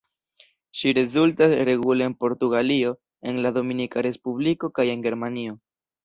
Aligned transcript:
Ŝi 0.79 0.91
rezultas 0.97 1.51
regule 1.67 2.07
en 2.11 2.15
Portugalio, 2.23 2.93
en 3.31 3.37
la 3.47 3.51
Dominika 3.59 4.05
Respubliko 4.07 4.71
kaj 4.79 4.87
en 4.95 5.05
Germanio. 5.09 5.55